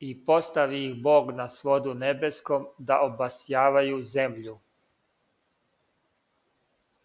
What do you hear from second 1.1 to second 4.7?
na svodu nebeskom da obasjavaju zemlju.